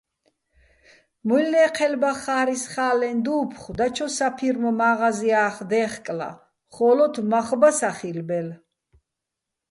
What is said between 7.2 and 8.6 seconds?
მახ ბა სახილბელ.